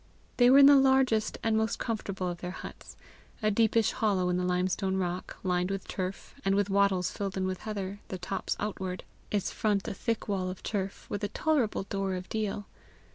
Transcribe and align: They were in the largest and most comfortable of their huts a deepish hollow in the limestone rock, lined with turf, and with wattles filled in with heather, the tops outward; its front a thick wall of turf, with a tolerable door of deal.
They 0.37 0.49
were 0.49 0.57
in 0.57 0.65
the 0.65 0.77
largest 0.77 1.37
and 1.43 1.55
most 1.55 1.77
comfortable 1.77 2.27
of 2.27 2.39
their 2.39 2.49
huts 2.49 2.97
a 3.43 3.51
deepish 3.51 3.91
hollow 3.91 4.29
in 4.29 4.37
the 4.37 4.43
limestone 4.43 4.97
rock, 4.97 5.37
lined 5.43 5.69
with 5.69 5.87
turf, 5.87 6.33
and 6.43 6.55
with 6.55 6.71
wattles 6.71 7.11
filled 7.11 7.37
in 7.37 7.45
with 7.45 7.59
heather, 7.59 7.99
the 8.07 8.17
tops 8.17 8.55
outward; 8.59 9.03
its 9.29 9.51
front 9.51 9.87
a 9.87 9.93
thick 9.93 10.27
wall 10.27 10.49
of 10.49 10.63
turf, 10.63 11.05
with 11.07 11.23
a 11.23 11.27
tolerable 11.27 11.83
door 11.83 12.15
of 12.15 12.27
deal. 12.29 12.65